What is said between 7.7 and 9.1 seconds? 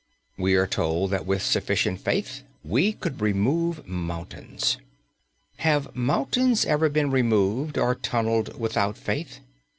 or tunnelled without